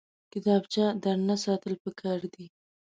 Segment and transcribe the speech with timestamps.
[0.33, 2.45] کتابچه درنه ساتل پکار دي